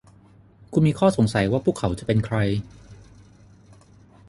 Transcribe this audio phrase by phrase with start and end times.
[0.73, 2.37] คุณมีข้อสงสัยว่าพวกเขาจะเป็นใคร?